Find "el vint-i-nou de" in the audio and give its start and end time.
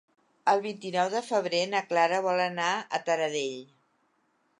0.51-1.21